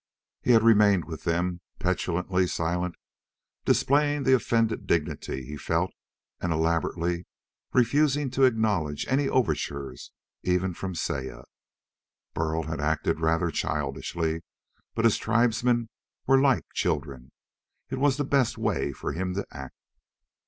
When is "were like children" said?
16.25-17.31